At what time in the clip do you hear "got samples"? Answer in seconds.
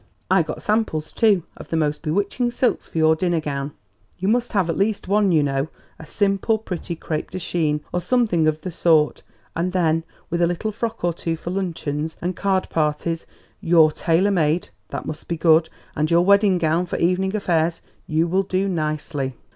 0.41-1.11